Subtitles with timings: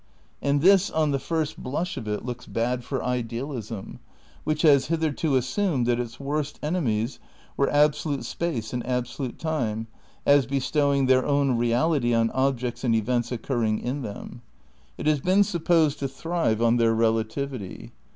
[0.41, 3.99] And this, on the first blush of it, looks bad for idealism,
[4.43, 7.19] which has hitherto assumed that its worst enemies
[7.55, 9.85] were absolute space and absolute time,
[10.25, 14.41] as be stowing their own reality on objects and events occur ring in them.
[14.97, 17.91] It has been supposed to thrive on their relativity.